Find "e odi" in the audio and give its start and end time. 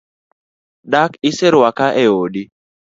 2.03-2.43